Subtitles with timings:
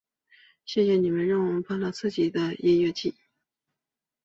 [0.65, 3.13] 谢谢你们让我们办了自己的音乐祭！